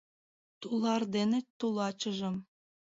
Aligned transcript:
Тулар 0.61 1.01
дене 1.15 1.39
тулачыжым 1.59 2.35